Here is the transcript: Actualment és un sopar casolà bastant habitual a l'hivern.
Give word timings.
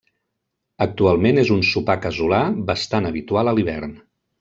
Actualment 0.85 1.41
és 1.43 1.53
un 1.57 1.63
sopar 1.75 1.99
casolà 2.09 2.43
bastant 2.75 3.11
habitual 3.15 3.53
a 3.53 3.59
l'hivern. 3.61 3.99